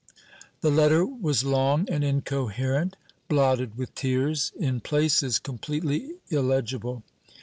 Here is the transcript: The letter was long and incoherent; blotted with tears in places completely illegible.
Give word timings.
The 0.61 0.71
letter 0.71 1.05
was 1.05 1.43
long 1.43 1.87
and 1.87 2.03
incoherent; 2.03 2.95
blotted 3.27 3.77
with 3.77 3.93
tears 3.93 4.51
in 4.59 4.79
places 4.81 5.37
completely 5.37 6.15
illegible. 6.31 7.03